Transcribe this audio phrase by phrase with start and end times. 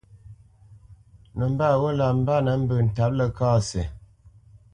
[1.37, 3.83] Nəmbat ghó lǎ mbánə́ mbə́ ntǎp Ləkasi.